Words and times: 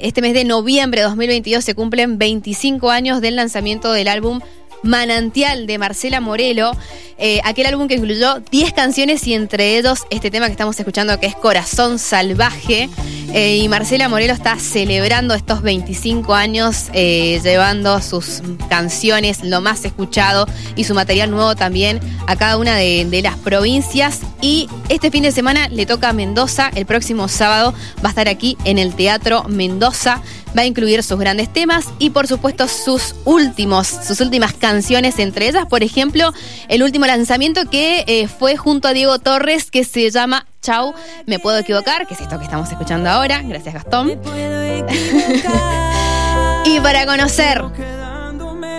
Este 0.00 0.22
mes 0.22 0.32
de 0.32 0.44
noviembre 0.44 1.00
de 1.00 1.08
2022 1.08 1.64
se 1.64 1.74
cumplen 1.74 2.18
25 2.18 2.88
años 2.88 3.20
del 3.20 3.34
lanzamiento 3.34 3.90
del 3.90 4.06
álbum 4.06 4.38
Manantial 4.84 5.66
de 5.66 5.76
Marcela 5.76 6.20
Morelo, 6.20 6.70
eh, 7.18 7.40
aquel 7.42 7.66
álbum 7.66 7.88
que 7.88 7.96
incluyó 7.96 8.38
10 8.38 8.74
canciones 8.74 9.26
y 9.26 9.34
entre 9.34 9.76
ellos 9.76 10.06
este 10.10 10.30
tema 10.30 10.46
que 10.46 10.52
estamos 10.52 10.78
escuchando 10.78 11.18
que 11.18 11.26
es 11.26 11.34
Corazón 11.34 11.98
Salvaje. 11.98 12.88
Eh, 13.34 13.56
y 13.56 13.68
Marcela 13.68 14.08
Morelo 14.08 14.34
está 14.34 14.56
celebrando 14.60 15.34
estos 15.34 15.62
25 15.62 16.32
años, 16.32 16.90
eh, 16.92 17.40
llevando 17.42 18.00
sus 18.00 18.40
canciones, 18.68 19.42
lo 19.42 19.60
más 19.60 19.84
escuchado 19.84 20.46
y 20.76 20.84
su 20.84 20.94
material 20.94 21.32
nuevo 21.32 21.56
también 21.56 21.98
a 22.28 22.36
cada 22.36 22.56
una 22.56 22.76
de, 22.76 23.04
de 23.04 23.20
las 23.20 23.36
provincias. 23.36 24.20
Y 24.40 24.68
este 24.88 25.10
fin 25.10 25.24
de 25.24 25.32
semana 25.32 25.68
le 25.68 25.84
toca 25.84 26.10
a 26.10 26.12
Mendoza, 26.12 26.70
el 26.74 26.86
próximo 26.86 27.28
sábado 27.28 27.74
va 28.04 28.08
a 28.08 28.10
estar 28.10 28.28
aquí 28.28 28.56
en 28.64 28.78
el 28.78 28.94
Teatro 28.94 29.44
Mendoza 29.48 30.22
va 30.56 30.62
a 30.62 30.66
incluir 30.66 31.02
sus 31.02 31.18
grandes 31.18 31.52
temas 31.52 31.86
y 31.98 32.10
por 32.10 32.26
supuesto 32.26 32.68
sus 32.68 33.14
últimos, 33.24 33.88
sus 33.88 34.20
últimas 34.20 34.52
canciones, 34.52 35.18
entre 35.18 35.48
ellas, 35.48 35.66
por 35.66 35.82
ejemplo, 35.82 36.32
el 36.68 36.82
último 36.82 37.06
lanzamiento 37.06 37.68
que 37.70 38.04
eh, 38.06 38.28
fue 38.28 38.56
junto 38.56 38.88
a 38.88 38.92
Diego 38.92 39.18
Torres, 39.18 39.70
que 39.70 39.84
se 39.84 40.10
llama 40.10 40.46
Chau, 40.62 40.94
me 41.26 41.38
puedo 41.38 41.58
equivocar, 41.58 42.06
que 42.06 42.14
es 42.14 42.20
esto 42.20 42.38
que 42.38 42.44
estamos 42.44 42.70
escuchando 42.70 43.10
ahora. 43.10 43.42
Gracias, 43.42 43.74
Gastón. 43.74 44.10
y 46.64 46.80
para 46.80 47.06
conocer 47.06 47.62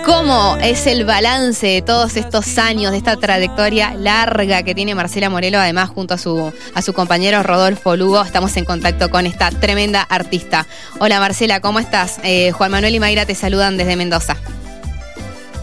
cómo 0.04 0.56
es 0.60 0.86
el 0.86 1.04
balance 1.04 1.66
de 1.66 1.82
todos 1.82 2.16
estos 2.16 2.58
años, 2.58 2.92
de 2.92 2.98
esta 2.98 3.16
trayectoria 3.16 3.94
larga 3.94 4.62
que 4.62 4.74
tiene 4.74 4.94
Marcela 4.94 5.28
Morelo, 5.30 5.58
además 5.58 5.88
junto 5.90 6.14
a 6.14 6.18
su, 6.18 6.52
a 6.74 6.82
su 6.82 6.92
compañero 6.92 7.42
Rodolfo 7.42 7.96
Lugo, 7.96 8.22
estamos 8.22 8.56
en 8.56 8.64
contacto 8.64 9.10
con 9.10 9.26
esta 9.26 9.50
tremenda 9.50 10.02
artista. 10.02 10.66
Hola 10.98 11.20
Marcela, 11.20 11.60
¿cómo 11.60 11.78
estás? 11.80 12.18
Eh, 12.24 12.52
Juan 12.52 12.70
Manuel 12.70 12.94
y 12.94 13.00
Mayra 13.00 13.26
te 13.26 13.34
saludan 13.34 13.76
desde 13.76 13.96
Mendoza. 13.96 14.36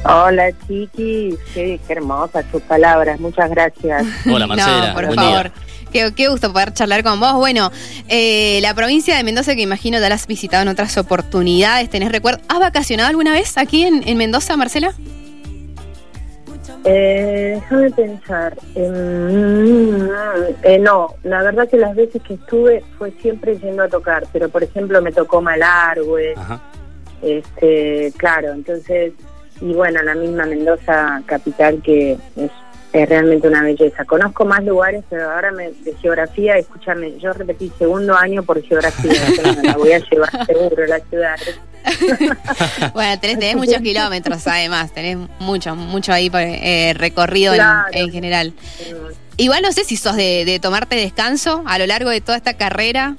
Hola 0.03 0.51
Chiqui, 0.67 1.37
qué, 1.53 1.79
qué 1.85 1.93
hermosas 1.93 2.45
tus 2.51 2.61
palabras, 2.61 3.19
muchas 3.19 3.49
gracias. 3.49 4.05
Hola 4.31 4.47
Marcela, 4.47 4.87
No, 4.89 4.93
por 4.93 5.05
buen 5.07 5.15
favor. 5.19 5.43
día. 5.43 5.51
Qué, 5.91 6.13
qué 6.15 6.27
gusto 6.27 6.51
poder 6.51 6.73
charlar 6.73 7.03
con 7.03 7.19
vos. 7.19 7.33
Bueno, 7.33 7.71
eh, 8.07 8.59
la 8.61 8.73
provincia 8.73 9.15
de 9.15 9.23
Mendoza, 9.23 9.55
que 9.55 9.61
imagino 9.61 9.99
ya 9.99 10.09
la 10.09 10.15
has 10.15 10.27
visitado 10.27 10.63
en 10.63 10.69
otras 10.69 10.97
oportunidades, 10.97 11.89
tenés 11.89 12.11
recuerdo. 12.11 12.39
¿Has 12.47 12.59
vacacionado 12.59 13.09
alguna 13.09 13.33
vez 13.33 13.57
aquí 13.57 13.83
en, 13.83 14.07
en 14.07 14.17
Mendoza, 14.17 14.57
Marcela? 14.57 14.93
Eh, 16.89 17.55
déjame 17.55 17.91
pensar. 17.91 18.55
Mm, 18.75 20.07
eh, 20.63 20.79
no, 20.79 21.15
la 21.23 21.43
verdad 21.43 21.67
que 21.67 21.77
las 21.77 21.95
veces 21.95 22.21
que 22.21 22.35
estuve 22.35 22.83
fue 22.97 23.11
siempre 23.21 23.57
yendo 23.57 23.83
a 23.83 23.89
tocar, 23.89 24.25
pero 24.31 24.47
por 24.47 24.63
ejemplo 24.63 25.01
me 25.01 25.11
tocó 25.11 25.41
Malargüe, 25.41 26.33
Ajá. 26.37 26.61
este, 27.21 28.13
claro, 28.15 28.53
entonces, 28.53 29.11
y 29.59 29.73
bueno, 29.73 30.01
la 30.01 30.15
misma 30.15 30.45
Mendoza 30.45 31.21
capital 31.25 31.81
que 31.81 32.13
es, 32.37 32.51
es 32.93 33.09
realmente 33.09 33.47
una 33.47 33.63
belleza. 33.63 34.05
Conozco 34.05 34.45
más 34.45 34.63
lugares, 34.63 35.03
pero 35.09 35.29
ahora 35.31 35.51
me, 35.51 35.71
de 35.71 35.93
geografía, 36.01 36.57
escúchame, 36.57 37.17
yo 37.19 37.33
repetí 37.33 37.71
segundo 37.77 38.15
año 38.15 38.43
por 38.43 38.61
geografía, 38.63 39.11
me 39.61 39.63
la 39.67 39.77
voy 39.77 39.91
a 39.91 39.99
llevar 39.99 40.45
seguro 40.45 40.85
la 40.87 40.99
ciudad. 41.01 41.35
Bueno, 42.93 43.17
tenés, 43.21 43.39
tenés 43.39 43.55
muchos 43.55 43.81
kilómetros 43.81 44.45
además, 44.47 44.91
tenés 44.91 45.17
mucho, 45.39 45.73
mucho 45.75 46.11
ahí 46.11 46.29
eh, 46.33 46.93
recorrido 46.97 47.53
en- 47.53 47.59
Claro. 47.59 47.87
en, 47.91 48.11
general. 48.11 48.53
Igual 49.37 49.61
no 49.61 49.71
sé 49.71 49.85
si 49.85 49.95
sos 49.95 50.15
de, 50.17 50.43
de 50.45 50.59
tomarte 50.59 50.95
descanso 50.95 51.63
a 51.65 51.77
lo 51.79 51.85
largo 51.85 52.09
de 52.09 52.19
toda 52.19 52.35
esta 52.37 52.55
carrera. 52.55 53.15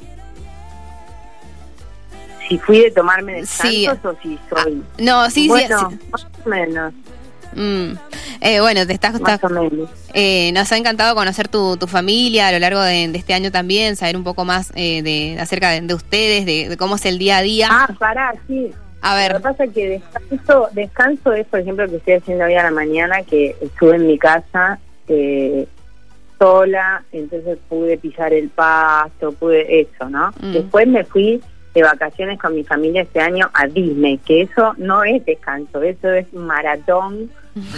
Si 2.48 2.58
fui 2.58 2.80
de 2.80 2.90
tomarme 2.90 3.44
Sí. 3.46 3.82
descansos 3.86 4.16
o 4.16 4.22
si 4.22 4.38
soy... 4.50 4.82
No, 4.98 5.26
sí, 5.30 5.42
sí, 5.42 5.48
bueno, 5.48 5.90
sí. 5.90 5.98
más 6.10 6.26
o 6.44 6.48
menos, 6.48 6.94
Mm. 7.58 7.98
Eh, 8.40 8.60
bueno, 8.60 8.86
te 8.86 8.92
estás, 8.92 9.20
más 9.20 9.34
estás- 9.34 9.50
o 9.50 9.54
menos. 9.54 9.90
eh, 10.14 10.52
nos 10.52 10.70
ha 10.70 10.76
encantado 10.76 11.14
conocer 11.14 11.48
tu, 11.48 11.76
tu 11.76 11.86
familia 11.88 12.48
a 12.48 12.52
lo 12.52 12.58
largo 12.60 12.80
de, 12.80 13.08
de 13.08 13.18
este 13.18 13.34
año 13.34 13.50
también, 13.50 13.96
saber 13.96 14.16
un 14.16 14.24
poco 14.24 14.44
más 14.44 14.72
eh, 14.76 15.02
de 15.02 15.40
acerca 15.40 15.70
de, 15.70 15.80
de 15.80 15.94
ustedes, 15.94 16.46
de, 16.46 16.68
de 16.68 16.76
cómo 16.76 16.94
es 16.96 17.04
el 17.06 17.18
día 17.18 17.38
a 17.38 17.42
día. 17.42 17.68
Ah, 17.70 17.88
pará, 17.98 18.32
sí. 18.46 18.70
a 19.02 19.10
Lo 19.14 19.16
ver, 19.20 19.32
que 19.34 19.40
pasa 19.40 19.64
es 19.64 19.72
que 19.72 19.88
descanso, 19.88 20.68
descanso 20.72 21.32
es, 21.32 21.46
por 21.46 21.60
ejemplo, 21.60 21.84
lo 21.84 21.90
que 21.90 21.96
estoy 21.96 22.14
haciendo 22.14 22.44
hoy 22.44 22.54
a 22.54 22.62
la 22.62 22.70
mañana, 22.70 23.22
que 23.24 23.56
estuve 23.60 23.96
en 23.96 24.06
mi 24.06 24.18
casa 24.18 24.78
eh, 25.08 25.66
sola, 26.38 27.02
entonces 27.10 27.58
pude 27.68 27.98
pisar 27.98 28.32
el 28.32 28.48
pasto, 28.50 29.32
pude 29.32 29.80
eso, 29.80 30.08
¿no? 30.08 30.30
Mm. 30.40 30.52
Después 30.52 30.86
me 30.86 31.04
fui 31.04 31.40
de 31.74 31.82
vacaciones 31.82 32.38
con 32.38 32.54
mi 32.54 32.64
familia 32.64 33.02
este 33.02 33.20
año 33.20 33.50
a 33.52 33.66
Disney, 33.66 34.18
que 34.18 34.42
eso 34.42 34.74
no 34.78 35.02
es 35.04 35.24
descanso, 35.24 35.82
eso 35.82 36.08
es 36.12 36.32
maratón 36.32 37.30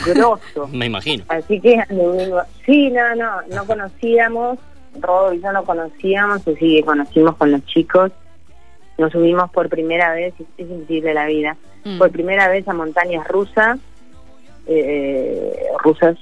grosso. 0.06 0.68
Me 0.72 0.86
imagino. 0.86 1.24
Así 1.28 1.60
que 1.60 1.76
anduvimos- 1.88 2.44
sí, 2.66 2.90
no, 2.90 3.14
no, 3.16 3.42
no 3.54 3.64
conocíamos, 3.66 4.58
Rodo 5.00 5.32
y 5.32 5.40
yo 5.40 5.52
no 5.52 5.64
conocíamos, 5.64 6.40
así 6.46 6.76
que 6.76 6.82
conocimos 6.84 7.36
con 7.36 7.52
los 7.52 7.64
chicos, 7.66 8.10
nos 8.98 9.12
subimos 9.12 9.50
por 9.50 9.68
primera 9.68 10.12
vez, 10.12 10.34
es, 10.40 10.46
es 10.58 10.68
increíble 10.70 11.14
la 11.14 11.26
vida, 11.26 11.56
Mm. 11.84 11.98
por 11.98 12.10
primera 12.10 12.48
vez 12.48 12.66
a 12.68 12.74
montañas 12.74 13.26
rusas, 13.28 13.78
eh, 14.66 15.52
rusas, 15.82 16.16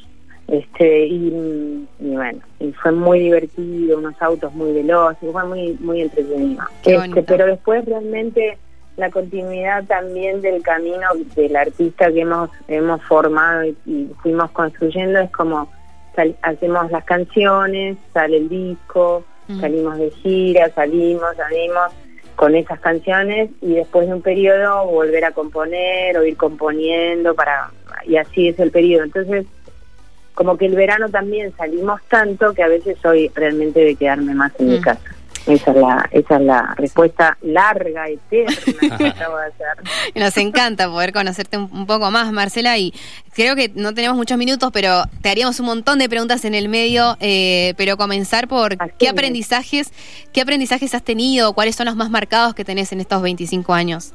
este 0.46 1.06
y, 1.06 1.86
y 2.00 2.08
bueno, 2.14 2.40
y 2.60 2.72
fue 2.72 2.92
muy 2.92 3.18
divertido, 3.20 3.98
unos 3.98 4.14
autos 4.22 4.54
muy 4.54 4.72
veloces, 4.72 5.28
fue 5.32 5.44
muy 5.44 5.76
muy 5.80 6.02
entretenido. 6.02 6.62
Este, 6.84 7.22
pero 7.24 7.46
después 7.46 7.84
realmente 7.84 8.56
la 8.98 9.10
continuidad 9.10 9.84
también 9.84 10.42
del 10.42 10.60
camino 10.62 11.06
del 11.36 11.56
artista 11.56 12.12
que 12.12 12.20
hemos 12.22 12.50
hemos 12.66 13.02
formado 13.04 13.64
y, 13.64 13.76
y 13.86 14.10
fuimos 14.22 14.50
construyendo 14.50 15.20
es 15.20 15.30
como 15.30 15.70
sal- 16.14 16.36
hacemos 16.42 16.90
las 16.90 17.04
canciones, 17.04 17.96
sale 18.12 18.36
el 18.38 18.48
disco, 18.48 19.24
Mm. 19.50 19.60
salimos 19.62 19.96
de 19.96 20.10
gira, 20.10 20.68
salimos, 20.74 21.34
salimos 21.36 21.90
con 22.36 22.54
esas 22.54 22.78
canciones 22.80 23.48
y 23.62 23.76
después 23.76 24.06
de 24.06 24.12
un 24.12 24.20
periodo 24.20 24.84
volver 24.86 25.24
a 25.24 25.30
componer 25.32 26.18
o 26.18 26.22
ir 26.26 26.36
componiendo 26.36 27.34
para 27.34 27.70
y 28.04 28.16
así 28.18 28.48
es 28.48 28.58
el 28.60 28.70
periodo. 28.70 29.04
Entonces, 29.04 29.46
como 30.34 30.58
que 30.58 30.66
el 30.66 30.74
verano 30.74 31.08
también 31.08 31.50
salimos 31.56 32.00
tanto 32.10 32.52
que 32.52 32.62
a 32.62 32.68
veces 32.68 32.98
soy 33.00 33.28
realmente 33.34 33.80
de 33.80 33.94
quedarme 33.96 34.34
más 34.34 34.52
en 34.60 34.68
mi 34.68 34.78
Mm. 34.78 34.82
casa. 34.82 35.00
Esa 35.48 35.70
es 35.70 35.76
la 35.78 36.08
esa 36.12 36.36
es 36.36 36.42
la 36.42 36.74
respuesta 36.76 37.38
larga, 37.40 38.06
eterna 38.08 38.54
que 38.98 39.06
acabo 39.08 39.38
de 39.38 39.46
hacer. 39.46 40.12
Nos 40.14 40.36
encanta 40.36 40.88
poder 40.90 41.12
conocerte 41.12 41.56
un, 41.56 41.70
un 41.72 41.86
poco 41.86 42.10
más, 42.10 42.30
Marcela, 42.32 42.76
y 42.76 42.92
creo 43.34 43.56
que 43.56 43.70
no 43.74 43.94
tenemos 43.94 44.16
muchos 44.16 44.36
minutos, 44.36 44.70
pero 44.72 45.04
te 45.22 45.30
haríamos 45.30 45.58
un 45.60 45.66
montón 45.66 45.98
de 45.98 46.08
preguntas 46.08 46.44
en 46.44 46.54
el 46.54 46.68
medio, 46.68 47.16
eh, 47.20 47.72
pero 47.78 47.96
comenzar 47.96 48.46
por 48.48 48.74
Así 48.78 48.92
qué 48.98 49.06
es. 49.06 49.12
aprendizajes, 49.12 49.92
qué 50.32 50.42
aprendizajes 50.42 50.94
has 50.94 51.02
tenido, 51.02 51.54
cuáles 51.54 51.76
son 51.76 51.86
los 51.86 51.96
más 51.96 52.10
marcados 52.10 52.54
que 52.54 52.64
tenés 52.64 52.92
en 52.92 53.00
estos 53.00 53.22
25 53.22 53.72
años. 53.72 54.12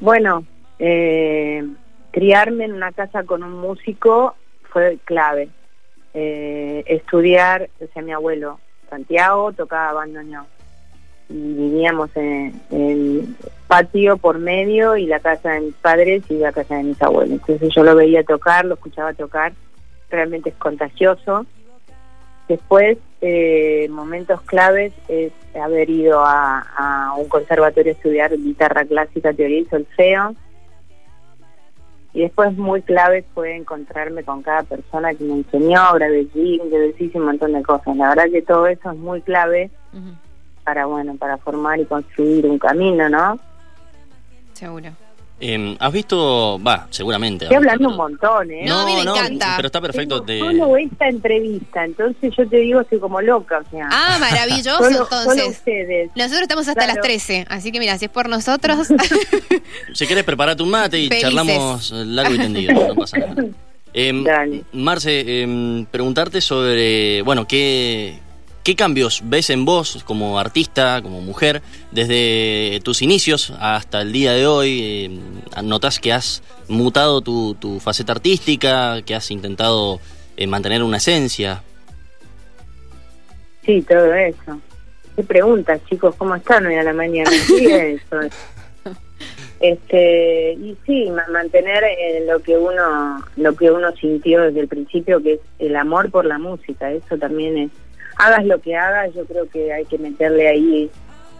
Bueno, 0.00 0.44
eh, 0.78 1.66
criarme 2.12 2.66
en 2.66 2.74
una 2.74 2.92
casa 2.92 3.24
con 3.24 3.42
un 3.42 3.52
músico 3.52 4.36
fue 4.70 4.98
clave. 5.04 5.48
Eh, 6.14 6.84
estudiar, 6.86 7.68
o 7.80 7.86
sea, 7.92 8.02
mi 8.02 8.12
abuelo 8.12 8.60
Santiago 8.88 9.52
tocaba 9.52 9.92
bandoneón 9.92 10.46
y 11.28 11.34
vivíamos 11.34 12.10
en, 12.16 12.60
en 12.70 13.36
patio 13.66 14.16
por 14.16 14.38
medio 14.38 14.96
y 14.96 15.06
la 15.06 15.18
casa 15.20 15.52
de 15.52 15.60
mis 15.60 15.74
padres 15.74 16.22
y 16.28 16.34
la 16.34 16.52
casa 16.52 16.76
de 16.76 16.84
mis 16.84 17.02
abuelos. 17.02 17.40
Entonces 17.40 17.74
yo 17.74 17.82
lo 17.82 17.96
veía 17.96 18.22
tocar, 18.22 18.64
lo 18.64 18.74
escuchaba 18.74 19.12
tocar, 19.12 19.52
realmente 20.10 20.50
es 20.50 20.56
contagioso. 20.56 21.46
Después, 22.48 22.98
eh, 23.22 23.88
momentos 23.90 24.40
claves 24.42 24.92
es 25.08 25.32
haber 25.60 25.90
ido 25.90 26.24
a, 26.24 26.60
a 26.76 27.14
un 27.14 27.28
conservatorio 27.28 27.92
a 27.92 27.96
estudiar 27.96 28.36
guitarra 28.36 28.84
clásica, 28.84 29.32
teoría 29.32 29.60
y 29.60 29.64
solfeo. 29.64 30.36
Y 32.16 32.22
después 32.22 32.56
muy 32.56 32.80
clave 32.80 33.26
fue 33.34 33.54
encontrarme 33.54 34.24
con 34.24 34.42
cada 34.42 34.62
persona 34.62 35.12
que 35.12 35.22
me 35.22 35.34
enseñó, 35.34 35.92
grabé 35.92 36.26
jingles, 36.32 36.98
hice 36.98 37.18
un 37.18 37.26
montón 37.26 37.52
de 37.52 37.62
cosas. 37.62 37.94
La 37.94 38.08
verdad 38.08 38.30
que 38.32 38.40
todo 38.40 38.66
eso 38.68 38.90
es 38.90 38.96
muy 38.96 39.20
clave 39.20 39.70
para, 40.64 40.86
bueno, 40.86 41.14
para 41.16 41.36
formar 41.36 41.78
y 41.78 41.84
construir 41.84 42.46
un 42.46 42.58
camino, 42.58 43.10
¿no? 43.10 43.38
seguro. 44.54 44.92
Eh, 45.38 45.76
¿Has 45.80 45.92
visto, 45.92 46.58
va, 46.66 46.86
seguramente. 46.88 47.44
Estoy 47.44 47.56
hablando 47.58 47.90
un 47.90 47.96
montón, 47.96 48.50
¿eh? 48.50 48.64
No, 48.66 48.80
a 48.80 48.86
mí 48.86 48.94
me 48.94 49.02
encanta. 49.02 49.52
Pero 49.56 49.66
está 49.66 49.80
perfecto. 49.82 50.22
Tengo 50.22 50.46
De... 50.48 50.58
solo 50.58 50.76
esta 50.78 51.08
entrevista, 51.08 51.84
entonces 51.84 52.32
yo 52.36 52.48
te 52.48 52.56
digo, 52.56 52.80
estoy 52.80 52.98
como 52.98 53.20
loca, 53.20 53.58
o 53.58 53.70
sea. 53.70 53.86
Ah, 53.92 54.16
maravilloso, 54.18 54.78
solo, 54.84 55.06
solo 55.06 55.20
entonces. 55.32 55.48
ustedes. 55.58 56.10
Nosotros 56.16 56.42
estamos 56.42 56.68
hasta 56.68 56.84
Claro. 56.84 56.94
las 56.94 57.02
13, 57.04 57.46
así 57.50 57.70
que 57.70 57.78
mira, 57.80 57.98
si 57.98 58.06
es 58.06 58.10
por 58.10 58.28
nosotros, 58.30 58.88
Si 59.92 60.06
quieres, 60.06 60.24
prepara 60.24 60.56
tu 60.56 60.64
mate 60.64 60.98
y 60.98 61.08
Felices. 61.08 61.22
charlamos 61.22 61.90
largo 61.90 62.34
y 62.34 62.38
tendido. 62.38 62.88
No 62.88 62.94
pasa 62.94 63.18
nada. 63.18 63.34
Dale. 63.94 64.62
Marce, 64.72 65.42
em, 65.42 65.86
preguntarte 65.86 66.40
sobre, 66.42 67.22
bueno, 67.22 67.46
qué, 67.46 68.18
¿qué 68.66 68.74
cambios 68.74 69.22
ves 69.24 69.50
en 69.50 69.64
vos 69.64 70.02
como 70.04 70.40
artista, 70.40 71.00
como 71.00 71.20
mujer, 71.20 71.62
desde 71.92 72.80
tus 72.82 73.00
inicios 73.00 73.54
hasta 73.60 74.02
el 74.02 74.10
día 74.10 74.32
de 74.32 74.44
hoy? 74.48 74.80
Eh, 74.82 75.62
¿Notas 75.62 76.00
que 76.00 76.12
has 76.12 76.42
mutado 76.66 77.20
tu, 77.20 77.54
tu, 77.54 77.78
faceta 77.78 78.10
artística, 78.10 79.02
que 79.02 79.14
has 79.14 79.30
intentado 79.30 80.00
eh, 80.36 80.48
mantener 80.48 80.82
una 80.82 80.96
esencia? 80.96 81.62
Sí, 83.64 83.82
todo 83.82 84.12
eso. 84.12 84.60
¿Qué 85.14 85.22
preguntas, 85.22 85.80
chicos? 85.88 86.16
¿Cómo 86.16 86.34
están 86.34 86.66
hoy 86.66 86.74
a 86.74 86.82
la 86.82 86.92
mañana? 86.92 87.30
Sí, 87.46 87.66
eso. 87.66 88.18
Este, 89.60 90.52
y 90.54 90.76
sí, 90.84 91.08
mantener 91.32 91.84
eh, 91.84 92.24
lo 92.26 92.40
que 92.40 92.58
uno 92.58 93.24
lo 93.36 93.56
que 93.56 93.70
uno 93.70 93.90
sintió 93.92 94.42
desde 94.42 94.60
el 94.60 94.68
principio, 94.68 95.22
que 95.22 95.34
es 95.34 95.40
el 95.60 95.76
amor 95.76 96.10
por 96.10 96.26
la 96.26 96.38
música. 96.38 96.90
Eso 96.90 97.16
también 97.16 97.56
es, 97.56 97.70
hagas 98.16 98.44
lo 98.44 98.60
que 98.60 98.76
hagas, 98.76 99.14
yo 99.14 99.24
creo 99.24 99.48
que 99.48 99.72
hay 99.72 99.84
que 99.84 99.98
meterle 99.98 100.48
ahí 100.48 100.90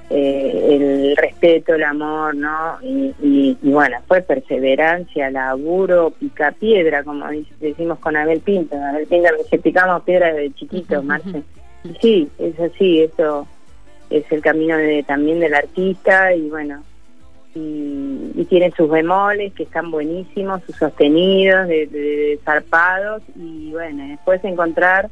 eh, 0.08 0.68
el 0.70 1.16
respeto, 1.16 1.74
el 1.74 1.82
amor, 1.82 2.36
¿no? 2.36 2.78
Y, 2.80 3.14
y, 3.20 3.56
bueno, 3.62 3.98
fue 4.06 4.22
perseverancia, 4.22 5.30
laburo, 5.30 6.10
pica 6.10 6.52
piedra, 6.52 7.02
como 7.02 7.26
decimos 7.60 7.98
con 7.98 8.16
Abel 8.16 8.40
Pinto. 8.40 8.76
Abel 8.76 9.06
Pinto 9.06 9.30
dice, 9.36 9.58
picamos 9.58 10.02
piedra 10.04 10.32
desde 10.32 10.54
chiquito, 10.54 11.02
Marce. 11.02 11.42
sí, 12.00 12.28
es 12.38 12.58
así, 12.60 13.02
eso 13.02 13.46
es 14.10 14.30
el 14.30 14.40
camino 14.42 14.76
de, 14.76 15.02
también 15.02 15.40
del 15.40 15.54
artista 15.54 16.32
y 16.34 16.48
bueno, 16.48 16.82
y, 17.54 18.44
tiene 18.48 18.70
sus 18.76 18.88
bemoles 18.88 19.52
que 19.54 19.64
están 19.64 19.90
buenísimos, 19.90 20.62
sus 20.64 20.76
sostenidos, 20.76 21.66
de, 21.66 22.38
zarpados 22.44 23.22
y 23.34 23.72
bueno, 23.72 24.06
después 24.06 24.44
encontrar 24.44 25.10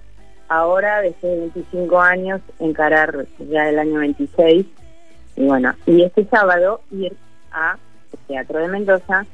ahora, 0.48 1.00
después 1.00 1.32
de 1.32 1.38
25 1.40 2.00
años, 2.00 2.40
encarar 2.58 3.26
ya 3.50 3.68
el 3.68 3.78
año 3.78 4.00
26 4.00 4.66
y 5.36 5.42
bueno, 5.44 5.74
y 5.86 6.02
este 6.02 6.24
sábado 6.26 6.80
ir 6.90 7.16
a 7.52 7.76
Teatro 8.28 8.60
de 8.60 8.68
Mendoza, 8.68 9.26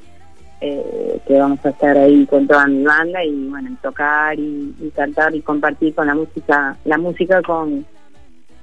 eh, 0.61 1.21
que 1.27 1.39
vamos 1.39 1.65
a 1.65 1.71
estar 1.71 1.97
ahí 1.97 2.27
con 2.27 2.47
toda 2.47 2.67
mi 2.67 2.83
banda 2.85 3.25
y 3.25 3.49
bueno, 3.49 3.77
tocar 3.83 4.39
y, 4.39 4.93
cantar 4.95 5.35
y 5.35 5.43
compartir 5.43 5.95
con 5.95 6.07
la 6.07 6.15
música, 6.15 6.77
la 6.85 6.99
música 6.99 7.43
con, 7.43 7.85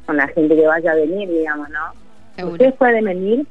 con 0.05 0.17
la 0.17 0.27
gente 0.29 0.55
que 0.55 0.67
vaya 0.67 0.91
a 0.91 0.95
venir, 0.95 1.29
digamos, 1.29 1.67
¿no? 1.69 2.47
Ustedes 2.49 2.75
pueden 2.75 3.05
venir 3.05 3.47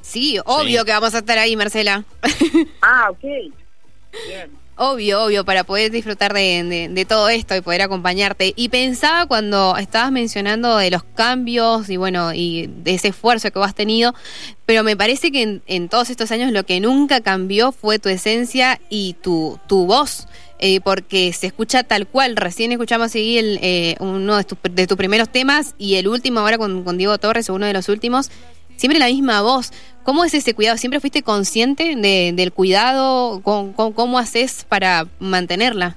Sí, 0.00 0.38
obvio 0.44 0.84
que 0.84 0.92
vamos 0.92 1.14
a 1.14 1.18
estar 1.18 1.38
ahí, 1.38 1.56
Marcela. 1.56 2.04
Ah, 2.82 3.10
ok. 3.10 3.22
Bien. 3.22 4.50
Obvio, 4.82 5.24
obvio, 5.24 5.44
para 5.44 5.64
poder 5.64 5.90
disfrutar 5.90 6.32
de, 6.32 7.06
todo 7.06 7.28
esto 7.28 7.54
y 7.54 7.60
poder 7.60 7.82
acompañarte. 7.82 8.54
Y 8.56 8.70
pensaba 8.70 9.26
cuando 9.26 9.76
estabas 9.76 10.10
mencionando 10.10 10.78
de 10.78 10.90
los 10.90 11.04
cambios 11.04 11.90
y 11.90 11.98
bueno, 11.98 12.32
y 12.32 12.70
de 12.82 12.94
ese 12.94 13.08
esfuerzo 13.08 13.50
que 13.50 13.58
vos 13.58 13.68
has 13.68 13.74
tenido, 13.74 14.14
pero 14.64 14.82
me 14.82 14.96
parece 14.96 15.30
que 15.30 15.60
en, 15.66 15.88
todos 15.90 16.08
estos 16.08 16.30
años 16.30 16.50
lo 16.50 16.64
que 16.64 16.80
nunca 16.80 17.20
cambió 17.20 17.72
fue 17.72 17.98
tu 17.98 18.08
esencia 18.08 18.80
y 18.88 19.16
tu, 19.20 19.60
tu 19.66 19.84
voz. 19.84 20.26
Eh, 20.62 20.80
porque 20.80 21.34
se 21.34 21.48
escucha 21.48 21.82
tal 21.82 22.06
cual. 22.06 22.36
Recién 22.36 22.72
escuchamos 22.72 23.10
seguir 23.12 23.38
el, 23.40 23.58
eh, 23.60 23.96
uno 24.00 24.38
de, 24.38 24.46
de, 24.70 24.86
tus 24.86 24.96
primeros 24.96 25.28
temas 25.28 25.74
y 25.76 25.96
el 25.96 26.08
último 26.08 26.40
ahora 26.40 26.56
con, 26.56 26.84
con 26.84 26.96
Diego 26.96 27.18
Torres, 27.18 27.50
uno 27.50 27.66
de 27.66 27.74
los 27.74 27.90
últimos 27.90 28.30
siempre 28.80 28.98
la 28.98 29.06
misma 29.06 29.42
voz. 29.42 29.72
¿Cómo 30.04 30.24
es 30.24 30.32
ese 30.32 30.54
cuidado? 30.54 30.78
¿Siempre 30.78 31.00
fuiste 31.00 31.22
consciente 31.22 31.94
de, 31.96 32.32
del 32.34 32.50
cuidado? 32.50 33.42
¿Cómo, 33.42 33.74
cómo, 33.94 34.18
haces 34.18 34.64
para 34.64 35.06
mantenerla? 35.20 35.96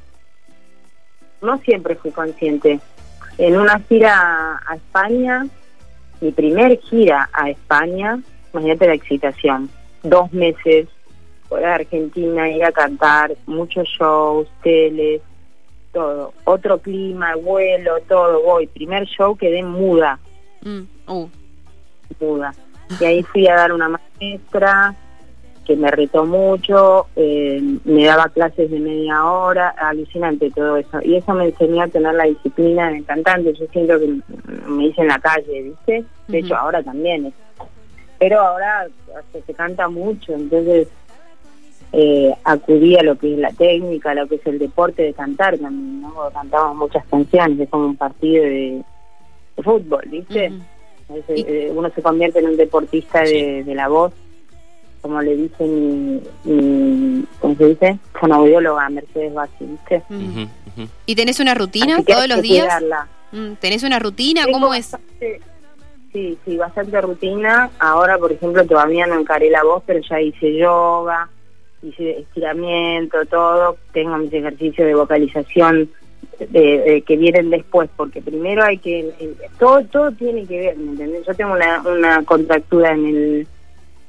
No 1.41 1.57
siempre 1.59 1.95
fui 1.95 2.11
consciente. 2.11 2.81
En 3.37 3.57
una 3.57 3.79
gira 3.79 4.61
a 4.67 4.75
España, 4.75 5.47
mi 6.19 6.31
primer 6.31 6.77
gira 6.81 7.29
a 7.31 7.49
España, 7.49 8.19
imagínate 8.53 8.87
la 8.87 8.93
excitación, 8.93 9.69
dos 10.03 10.31
meses 10.33 10.87
por 11.47 11.63
Argentina, 11.63 12.49
ir 12.49 12.65
a 12.65 12.71
cantar, 12.73 13.33
muchos 13.45 13.87
shows, 13.87 14.47
teles, 14.61 15.21
todo, 15.93 16.33
otro 16.43 16.79
clima, 16.79 17.35
vuelo, 17.37 17.99
todo, 18.09 18.43
voy, 18.43 18.67
primer 18.67 19.05
show 19.05 19.37
quedé 19.37 19.63
muda. 19.63 20.19
Mm, 20.61 20.81
uh. 21.07 21.29
Muda 22.19 22.53
y 22.99 23.05
ahí 23.05 23.23
fui 23.23 23.47
a 23.47 23.55
dar 23.55 23.73
una 23.73 23.89
maestra 23.89 24.95
que 25.65 25.75
me 25.75 25.89
retó 25.89 26.25
mucho, 26.25 27.07
eh, 27.15 27.61
me 27.85 28.05
daba 28.05 28.27
clases 28.29 28.69
de 28.69 28.79
media 28.79 29.23
hora, 29.25 29.69
alucinante 29.69 30.51
todo 30.51 30.77
eso. 30.77 30.99
Y 31.03 31.15
eso 31.15 31.33
me 31.33 31.45
enseñó 31.45 31.83
a 31.83 31.87
tener 31.87 32.13
la 32.13 32.25
disciplina 32.25 32.89
del 32.89 33.05
cantante. 33.05 33.53
Yo 33.53 33.65
siento 33.71 33.97
que 33.99 34.19
me 34.67 34.87
hice 34.87 35.01
en 35.01 35.07
la 35.07 35.19
calle, 35.19 35.63
¿viste? 35.63 36.03
De 36.27 36.39
hecho, 36.39 36.55
ahora 36.55 36.83
también. 36.83 37.33
Pero 38.19 38.41
ahora 38.41 38.87
se, 39.45 39.53
canta 39.53 39.87
mucho, 39.87 40.33
entonces 40.33 40.87
eh, 41.91 42.33
acudí 42.43 42.97
a 42.97 43.03
lo 43.03 43.17
que 43.17 43.33
es 43.33 43.39
la 43.39 43.51
técnica, 43.51 44.11
a 44.11 44.15
lo 44.15 44.27
que 44.27 44.35
es 44.35 44.45
el 44.45 44.59
deporte 44.59 45.03
de 45.03 45.13
cantar 45.13 45.57
también, 45.57 46.01
¿no? 46.01 46.13
Cantamos 46.33 46.75
muchas 46.75 47.05
canciones, 47.07 47.59
es 47.59 47.69
como 47.69 47.87
un 47.87 47.97
partido 47.97 48.43
de, 48.43 48.81
fútbol, 49.61 50.03
¿viste? 50.07 50.51
Eh, 51.27 51.71
uno 51.73 51.89
se 51.93 52.01
convierte 52.01 52.39
en 52.39 52.47
un 52.47 52.57
deportista 52.57 53.21
de, 53.21 53.63
la 53.67 53.87
voz, 53.87 54.13
como 55.01 55.21
le 55.21 55.35
dice 55.35 55.63
mi, 55.65 57.25
¿cómo 57.39 57.55
se 57.55 57.67
dice? 57.67 57.99
Fonoaudióloga 58.13 58.89
Mercedes 58.89 59.33
Bassi, 59.33 59.65
¿viste? 59.65 60.03
¿Y 61.05 61.15
tenés 61.15 61.39
una 61.39 61.53
rutina 61.53 62.01
todos 62.03 62.27
los 62.27 62.41
días? 62.41 62.81
Mm, 63.31 63.53
¿Tenés 63.59 63.83
una 63.83 63.99
rutina? 63.99 64.45
¿Cómo 64.51 64.73
es? 64.73 64.95
sí, 66.13 66.37
sí, 66.45 66.57
bastante 66.57 67.01
rutina. 67.01 67.69
Ahora, 67.79 68.17
por 68.17 68.31
ejemplo, 68.31 68.65
todavía 68.65 69.07
no 69.07 69.19
encaré 69.19 69.49
la 69.49 69.63
voz, 69.63 69.83
pero 69.85 69.99
ya 70.07 70.21
hice 70.21 70.55
yoga, 70.55 71.27
hice 71.81 72.19
estiramiento, 72.19 73.25
todo. 73.25 73.77
Tengo 73.91 74.17
mis 74.17 74.31
ejercicios 74.31 74.87
de 74.87 74.95
vocalización 74.95 75.89
que 76.37 77.17
vienen 77.17 77.49
después, 77.49 77.89
porque 77.95 78.21
primero 78.21 78.63
hay 78.63 78.77
que, 78.77 79.13
todo 79.59 79.83
todo 79.85 80.11
tiene 80.11 80.45
que 80.45 80.59
ver, 80.59 80.77
¿me 80.77 80.91
entendés? 80.91 81.25
Yo 81.25 81.33
tengo 81.33 81.53
una, 81.53 81.81
una 81.81 82.23
contractura 82.23 82.91
en 82.91 83.05
el, 83.05 83.47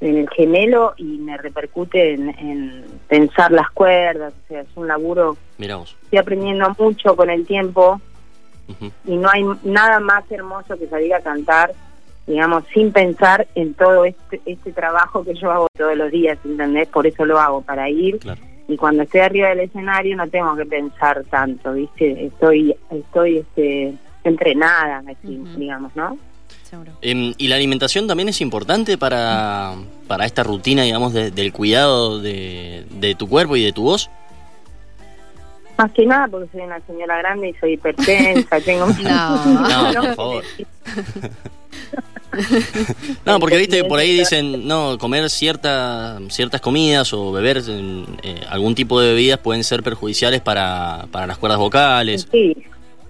en 0.00 0.16
el 0.18 0.28
gemelo 0.30 0.94
y 0.96 1.18
me 1.18 1.36
repercute 1.36 2.14
en, 2.14 2.84
pensar 3.08 3.52
las 3.52 3.70
cuerdas, 3.70 4.32
o 4.44 4.48
sea, 4.48 4.62
es 4.62 4.68
un 4.74 4.88
laburo, 4.88 5.36
Miramos. 5.58 5.96
estoy 6.04 6.18
aprendiendo 6.18 6.74
mucho 6.78 7.14
con 7.14 7.30
el 7.30 7.46
tiempo 7.46 8.00
y 9.06 9.16
no 9.16 9.28
hay 9.30 9.44
nada 9.62 10.00
más 10.00 10.24
hermoso 10.30 10.78
que 10.78 10.86
salir 10.88 11.12
a 11.14 11.20
cantar, 11.20 11.72
digamos, 12.26 12.64
sin 12.72 12.92
pensar 12.92 13.46
en 13.54 13.74
todo 13.74 14.06
este, 14.06 14.40
este 14.46 14.72
trabajo 14.72 15.22
que 15.22 15.34
yo 15.34 15.50
hago 15.50 15.68
todos 15.76 15.96
los 15.96 16.10
días, 16.10 16.38
¿entendés? 16.44 16.88
Por 16.88 17.06
eso 17.06 17.24
lo 17.26 17.38
hago, 17.38 17.60
para 17.60 17.90
ir 17.90 18.18
y 18.66 18.76
cuando 18.76 19.02
estoy 19.02 19.20
arriba 19.20 19.48
del 19.50 19.60
escenario 19.60 20.16
no 20.16 20.28
tengo 20.28 20.56
que 20.56 20.64
pensar 20.64 21.24
tanto, 21.30 21.72
¿viste? 21.72 22.26
Estoy 22.26 22.74
estoy 22.90 23.38
este 23.38 23.94
entrenada, 24.24 25.02
digamos, 25.22 25.94
¿no? 25.94 26.16
Em, 27.02 27.34
¿Y 27.38 27.48
la 27.48 27.56
alimentación 27.56 28.06
también 28.06 28.28
es 28.28 28.40
importante 28.40 28.98
para, 28.98 29.74
para 30.08 30.26
esta 30.26 30.42
rutina, 30.42 30.82
digamos, 30.82 31.12
del 31.12 31.52
cuidado 31.52 32.20
de, 32.20 32.84
de 32.90 33.14
tu 33.14 33.28
cuerpo 33.28 33.56
y 33.56 33.62
de 33.62 33.72
tu 33.72 33.82
voz? 33.82 34.10
Más 35.76 35.90
que 35.92 36.06
nada 36.06 36.28
porque 36.28 36.48
soy 36.52 36.60
una 36.62 36.80
señora 36.80 37.18
grande 37.18 37.48
y 37.48 37.54
soy 37.54 37.72
hipertensa, 37.72 38.60
tengo... 38.64 38.86
No, 38.86 39.92
no, 39.92 40.02
por 40.02 40.14
favor. 40.14 40.44
no, 43.26 43.40
porque 43.40 43.56
viste, 43.56 43.84
por 43.84 43.98
ahí 43.98 44.16
dicen, 44.16 44.68
no, 44.68 44.98
comer 44.98 45.28
cierta, 45.30 46.18
ciertas 46.28 46.60
comidas 46.60 47.12
o 47.12 47.32
beber 47.32 47.62
eh, 47.66 48.40
algún 48.48 48.74
tipo 48.74 49.00
de 49.00 49.08
bebidas 49.08 49.38
pueden 49.38 49.64
ser 49.64 49.82
perjudiciales 49.82 50.40
para, 50.40 51.06
para 51.10 51.26
las 51.26 51.38
cuerdas 51.38 51.58
vocales. 51.58 52.28
Sí, 52.30 52.56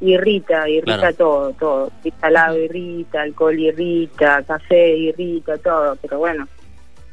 irrita, 0.01 0.69
irrita 0.69 1.13
todo, 1.13 1.53
todo. 1.53 1.93
Salado 2.21 2.59
irrita, 2.59 3.23
alcohol 3.23 3.59
irrita, 3.59 4.43
café 4.43 4.97
irrita, 4.97 5.59
todo. 5.59 5.97
Pero 6.01 6.19
bueno, 6.19 6.49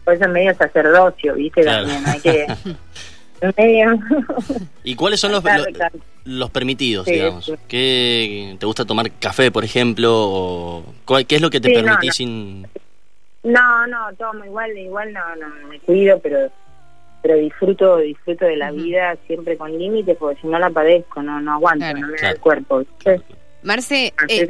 por 0.05 0.13
eso 0.13 0.24
es 0.25 0.29
medio 0.29 0.53
sacerdocio, 0.55 1.36
viste, 1.36 1.63
también 1.63 2.05
hay 2.05 2.20
que... 2.20 2.48
¿Y 4.83 4.95
cuáles 4.95 5.19
son 5.19 5.31
los, 5.31 5.43
los, 6.25 6.50
permitidos, 6.51 7.05
digamos? 7.05 7.51
¿Qué, 7.67 8.55
¿Te 8.60 8.65
gusta 8.65 8.86
tomar 8.86 9.12
café, 9.13 9.51
por 9.51 9.63
ejemplo? 9.63 10.12
O, 10.13 10.86
¿Qué 11.27 11.36
es 11.36 11.41
lo 11.41 11.50
que 11.50 11.60
te 11.60 11.69
permitís 11.69 12.10
no, 12.10 12.13
sin...? 12.13 12.67
No, 13.43 13.88
no, 13.88 14.13
tomo 14.19 14.45
igual, 14.45 14.77
igual 14.77 15.12
no, 15.13 15.36
no, 15.36 15.67
me 15.67 15.79
cuido, 15.79 16.19
pero 16.19 16.51
pero 17.24 17.36
disfruto 17.36 17.98
disfruto 17.98 18.45
de 18.45 18.57
la 18.57 18.71
vida 18.71 19.15
siempre 19.27 19.55
con 19.55 19.77
límites, 19.77 20.17
porque 20.17 20.41
si 20.41 20.48
no 20.48 20.57
la 20.57 20.69
padezco, 20.69 21.21
no 21.21 21.39
no 21.39 21.53
aguanto, 21.53 21.86
no 21.93 22.07
me 22.07 22.17
da 22.17 22.31
el 22.31 22.39
cuerpo. 22.39 22.83
Marce, 23.63 24.13
eh, 24.27 24.48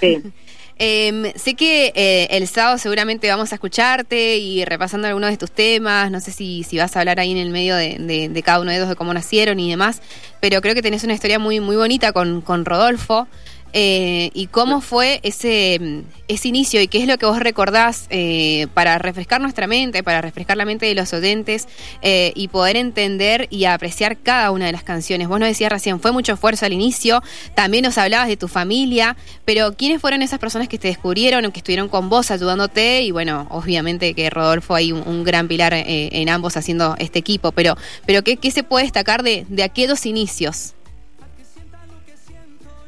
sí. 0.00 0.22
Eh, 0.78 1.32
sé 1.36 1.54
que 1.54 1.92
eh, 1.94 2.26
el 2.30 2.48
sábado 2.48 2.78
seguramente 2.78 3.28
vamos 3.28 3.52
a 3.52 3.54
escucharte 3.54 4.38
y 4.38 4.64
repasando 4.64 5.06
algunos 5.06 5.30
de 5.30 5.36
tus 5.36 5.50
temas, 5.50 6.10
no 6.10 6.20
sé 6.20 6.32
si, 6.32 6.64
si 6.64 6.78
vas 6.78 6.96
a 6.96 7.00
hablar 7.00 7.20
ahí 7.20 7.30
en 7.30 7.36
el 7.38 7.50
medio 7.50 7.76
de, 7.76 8.42
cada 8.44 8.60
uno 8.60 8.70
de 8.70 8.78
ellos, 8.78 8.88
de 8.88 8.96
cómo 8.96 9.14
nacieron 9.14 9.60
y 9.60 9.70
demás, 9.70 10.02
pero 10.40 10.60
creo 10.60 10.74
que 10.74 10.82
tenés 10.82 11.04
una 11.04 11.14
historia 11.14 11.38
muy, 11.38 11.60
muy 11.60 11.76
bonita 11.76 12.12
con, 12.12 12.40
con 12.40 12.64
Rodolfo. 12.64 13.28
Eh, 13.76 14.30
y 14.34 14.46
cómo 14.46 14.80
fue 14.80 15.18
ese, 15.24 16.04
ese 16.28 16.48
inicio 16.48 16.80
y 16.80 16.86
qué 16.86 16.98
es 16.98 17.08
lo 17.08 17.18
que 17.18 17.26
vos 17.26 17.40
recordás 17.40 18.06
eh, 18.08 18.68
para 18.72 18.98
refrescar 18.98 19.40
nuestra 19.40 19.66
mente, 19.66 20.04
para 20.04 20.20
refrescar 20.20 20.56
la 20.56 20.64
mente 20.64 20.86
de 20.86 20.94
los 20.94 21.12
oyentes 21.12 21.66
eh, 22.00 22.32
y 22.36 22.46
poder 22.46 22.76
entender 22.76 23.48
y 23.50 23.64
apreciar 23.64 24.16
cada 24.16 24.52
una 24.52 24.66
de 24.66 24.72
las 24.72 24.84
canciones. 24.84 25.26
Vos 25.26 25.40
nos 25.40 25.48
decías 25.48 25.72
recién, 25.72 25.98
fue 25.98 26.12
mucho 26.12 26.34
esfuerzo 26.34 26.64
al 26.66 26.72
inicio, 26.72 27.20
también 27.56 27.82
nos 27.82 27.98
hablabas 27.98 28.28
de 28.28 28.36
tu 28.36 28.46
familia, 28.46 29.16
pero 29.44 29.74
¿quiénes 29.76 30.00
fueron 30.00 30.22
esas 30.22 30.38
personas 30.38 30.68
que 30.68 30.78
te 30.78 30.86
descubrieron 30.86 31.44
o 31.44 31.52
que 31.52 31.58
estuvieron 31.58 31.88
con 31.88 32.08
vos 32.08 32.30
ayudándote? 32.30 33.02
Y 33.02 33.10
bueno, 33.10 33.48
obviamente 33.50 34.14
que 34.14 34.30
Rodolfo 34.30 34.76
hay 34.76 34.92
un, 34.92 35.24
gran 35.24 35.48
pilar 35.48 35.72
en 35.74 36.28
ambos 36.28 36.56
haciendo 36.56 36.94
este 37.00 37.18
equipo, 37.18 37.50
pero, 37.50 37.76
pero 38.06 38.22
¿qué, 38.22 38.36
qué 38.36 38.52
se 38.52 38.62
puede 38.62 38.84
destacar 38.84 39.24
de, 39.24 39.46
de 39.48 39.64
aquellos 39.64 40.06
inicios? 40.06 40.74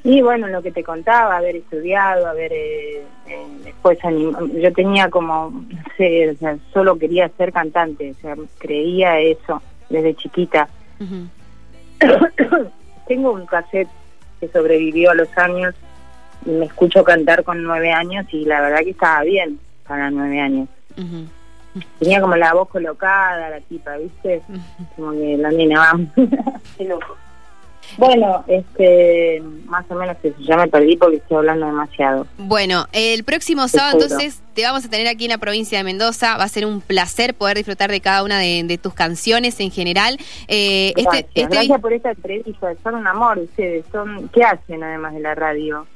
Y 0.07 0.23
bueno, 0.23 0.47
lo 0.47 0.63
que 0.63 0.71
te 0.71 0.85
contaba, 0.85 1.37
haber 1.37 1.57
estudiado, 1.57 2.29
haber 2.29 2.53
eh, 2.53 3.03
eh, 3.27 3.47
después 3.65 3.99
yo 4.55 4.73
tenía 4.73 5.11
como, 5.11 5.51
no 5.51 5.83
sé, 5.97 6.31
o 6.31 6.37
sea, 6.37 6.57
solo 6.73 6.97
quería 6.97 7.29
ser 7.31 7.53
cantante, 7.53 8.13
o 8.13 8.21
sea, 8.21 8.37
creía 8.59 9.19
eso 9.19 9.61
desde 9.91 10.15
chiquita. 10.15 10.69
Tengo 13.09 13.33
un 13.33 13.47
cassette 13.47 13.89
que 14.39 14.47
sobrevivió 14.47 15.11
a 15.11 15.17
los 15.17 15.37
años 15.37 15.75
y 16.45 16.51
me 16.51 16.67
escucho 16.67 17.03
cantar 17.03 17.43
con 17.43 17.65
nueve 17.65 17.91
años 17.91 18.27
y 18.31 18.45
la 18.45 18.61
verdad 18.61 18.85
que 18.85 18.91
estaba 18.91 19.25
bien 19.25 19.59
para 19.89 20.09
nueve 20.13 20.41
años. 20.41 20.69
Tenía 21.99 22.21
como 22.21 22.37
la 22.37 22.55
voz 22.55 22.69
colocada, 22.69 23.51
la 23.51 23.61
tipa, 23.61 23.97
¿viste? 23.97 24.41
Como 24.95 25.11
que 25.11 25.37
la 25.37 25.51
nena, 25.51 25.81
vamos. 25.81 26.11
Qué 26.79 26.85
loco. 26.85 27.17
Bueno, 27.97 28.45
este, 28.47 29.43
más 29.67 29.85
o 29.89 29.95
menos 29.95 30.17
eso, 30.23 30.37
ya 30.41 30.57
me 30.57 30.69
perdí 30.69 30.97
porque 30.97 31.17
estoy 31.17 31.39
hablando 31.39 31.67
demasiado. 31.67 32.27
Bueno, 32.39 32.87
el 32.93 33.25
próximo 33.25 33.69
sábado 33.69 34.01
entonces 34.01 34.43
te 34.55 34.63
vamos 34.63 34.85
a 34.85 34.89
tener 34.89 35.09
aquí 35.09 35.25
en 35.25 35.31
la 35.31 35.39
provincia 35.39 35.79
de 35.79 35.85
Mendoza. 35.85 36.37
Va 36.37 36.45
a 36.45 36.49
ser 36.49 36.67
un 36.67 36.81
placer 36.81 37.35
poder 37.35 37.57
disfrutar 37.57 37.91
de 37.91 38.01
cada 38.01 38.23
una 38.23 38.39
de, 38.39 38.79
tus 38.83 38.95
canciones 38.95 39.61
en 39.61 39.71
general. 39.71 40.19
Eh, 40.49 40.93
este, 40.97 41.03
gracias. 41.03 41.25
Este, 41.35 41.55
gracias 41.55 41.81
por 41.81 41.93
esta 41.93 42.11
entrevista. 42.11 42.75
Son 42.83 42.95
un 42.95 43.07
amor 43.07 43.39
ustedes. 43.39 43.85
Son, 43.93 44.29
¿Qué 44.29 44.43
hacen 44.43 44.83
además 44.83 45.15
de 45.15 45.21
la 45.21 45.35
radio? 45.35 45.87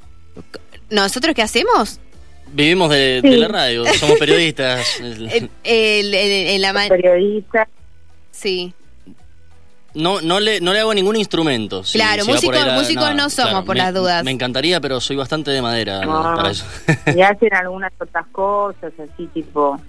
¿Nosotros 0.90 1.34
qué 1.34 1.42
hacemos? 1.42 2.00
Vivimos 2.52 2.90
de, 2.90 3.20
la 3.22 3.48
radio, 3.48 3.84
somos 3.94 4.18
periodistas. 4.18 5.00
el, 5.64 6.60
la 6.60 6.86
periodistas. 6.88 7.68
Sí. 8.30 8.74
No, 9.94 10.20
no 10.20 10.38
le, 10.38 10.60
no 10.60 10.72
le 10.72 10.80
hago 10.80 10.94
ningún 10.94 11.16
instrumento. 11.16 11.82
claro, 11.92 12.24
músicos, 12.24 12.56
músicos 12.74 13.14
no, 13.14 13.28
somos, 13.30 13.64
por 13.64 13.76
las 13.76 13.92
dudas. 13.92 14.22
Me 14.24 14.30
encantaría, 14.30 14.80
pero 14.80 15.00
soy 15.00 15.16
bastante 15.16 15.50
de 15.50 15.62
madera 15.62 16.00
para 16.02 16.50
eso. 16.50 16.64
y 17.14 17.20
hacen 17.20 17.54
algunas 17.54 17.92
otras 18.00 18.26
cosas, 18.28 18.92
así 18.98 19.26
tipo... 19.28 19.80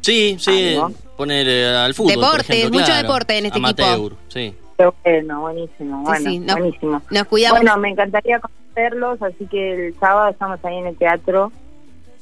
Sí, 0.00 0.36
sí, 0.38 0.76
poner 1.16 1.48
eh, 1.48 1.66
al 1.66 1.94
fútbol, 1.94 2.12
Deporte, 2.14 2.70
mucho 2.70 2.94
deporte 2.94 3.38
en 3.38 3.46
este 3.46 3.58
Amateur, 3.58 4.12
sí. 4.28 4.54
bueno, 5.02 5.40
buenísimo, 5.40 6.02
bueno, 6.02 6.30
buenísimo. 6.52 7.00
Nos 7.10 7.24
cuidamos. 7.24 7.60
Bueno, 7.60 7.78
me 7.78 7.88
encantaría 7.88 8.38
conocerlos, 8.38 9.22
así 9.22 9.46
que 9.46 9.86
el 9.86 9.98
sábado 9.98 10.28
estamos 10.28 10.62
ahí 10.62 10.76
en 10.76 10.88
el 10.88 10.96
teatro 10.98 11.52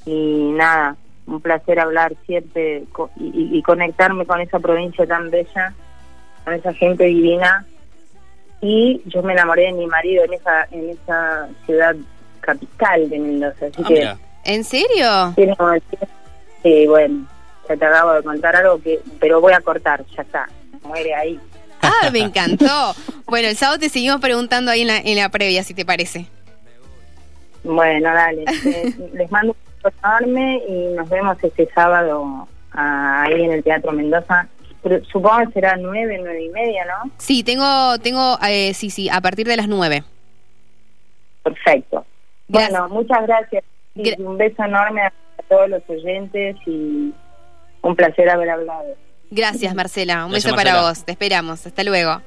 y 0.07 0.52
nada, 0.52 0.95
un 1.26 1.41
placer 1.41 1.81
hablar 1.81 2.14
siempre 2.25 2.85
y 3.17 3.61
conectarme 3.62 4.26
con 4.26 4.41
esa 4.41 4.61
provincia 4.61 5.05
tan 5.05 5.31
bella 5.31 5.75
con 6.44 6.54
esa 6.54 6.72
gente 6.75 7.04
divina 7.04 7.66
y 8.61 9.02
yo 9.06 9.22
me 9.22 9.32
enamoré 9.32 9.64
de 9.64 9.72
mi 9.72 9.87
marido 9.87 10.25
en 10.25 10.34
esa 10.34 10.68
en 10.70 10.90
esa 10.90 11.49
ciudad 11.66 11.96
capital 12.40 13.08
de 13.08 13.18
Mendoza 13.18 13.66
así 13.66 13.82
ah, 13.84 13.88
que 13.88 14.32
¿En 14.44 14.64
serio? 14.64 15.34
Sí, 16.62 16.87
bueno, 16.87 17.26
ya 17.68 17.76
te 17.76 17.84
acabo 17.84 18.12
de 18.14 18.22
contar 18.22 18.56
algo 18.56 18.80
que 18.80 19.00
pero 19.20 19.40
voy 19.40 19.52
a 19.52 19.61
cortar, 19.61 20.04
ya 20.16 20.22
está, 20.22 20.49
muere 20.82 21.14
ahí. 21.14 21.40
Ah, 21.80 22.11
me 22.12 22.20
encantó. 22.20 22.94
bueno, 23.26 23.49
el 23.49 23.56
sábado 23.56 23.78
te 23.78 23.88
seguimos 23.88 24.20
preguntando 24.20 24.70
ahí 24.70 24.82
en 24.82 24.88
la, 24.88 24.99
en 24.99 25.16
la 25.16 25.28
previa, 25.28 25.62
si 25.62 25.75
te 25.75 25.84
parece. 25.84 26.26
Bueno, 27.64 28.12
dale. 28.12 28.44
les, 29.12 29.30
mando 29.30 29.56
un 29.84 29.92
enorme 30.04 30.62
y 30.68 30.94
nos 30.94 31.08
vemos 31.08 31.37
este 31.42 31.68
sábado 31.75 32.49
ah, 32.72 33.25
ahí 33.25 33.42
en 33.42 33.52
el 33.52 33.62
Teatro 33.62 33.92
Mendoza 33.92 34.49
supongo 35.10 35.46
que 35.46 35.52
será 35.52 35.76
nueve, 35.76 36.18
nueve 36.20 36.44
y 36.44 36.48
media, 36.48 36.84
¿no? 36.84 37.10
Sí, 37.18 37.42
tengo, 37.42 37.98
tengo, 37.98 38.38
eh, 38.46 38.74
sí, 38.74 38.90
sí, 38.90 39.08
a 39.08 39.20
partir 39.20 39.46
de 39.46 39.56
las 39.56 39.68
nueve. 39.68 40.02
Perfecto. 41.42 42.04
Bueno, 42.48 42.88
muchas 42.88 43.26
gracias. 43.26 43.64
un 44.18 44.36
beso 44.38 44.64
enorme 44.64 45.02
a 45.02 45.12
todos 45.48 45.68
los 45.68 45.82
oyentes 45.88 46.56
y 46.66 47.12
un 47.82 47.96
placer 47.96 48.28
haber 48.28 48.50
hablado. 48.50 48.96
Gracias, 49.30 49.74
Marcela. 49.74 50.26
Un 50.26 50.32
beso 50.32 50.54
para 50.54 50.82
vos. 50.82 51.04
Te 51.04 51.12
esperamos. 51.12 51.66
Hasta 51.66 51.82
luego. 51.84 52.20